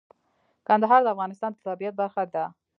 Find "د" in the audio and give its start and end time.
1.03-1.07, 1.53-1.57